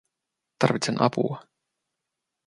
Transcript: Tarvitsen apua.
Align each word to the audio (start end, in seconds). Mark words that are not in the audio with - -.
Tarvitsen 0.61 0.97
apua. 1.07 1.37